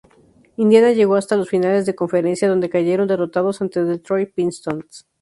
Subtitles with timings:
[0.57, 5.05] Indiana llegó hasta las finales de conferencia, donde cayeron derrotados ante Detroit Pistons.